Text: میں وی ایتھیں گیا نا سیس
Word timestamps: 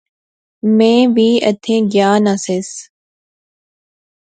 میں 0.77 0.99
وی 1.15 1.29
ایتھیں 1.45 1.81
گیا 1.91 2.09
نا 2.23 2.33
سیس 2.43 2.69